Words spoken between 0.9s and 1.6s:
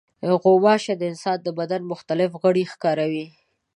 د انسان د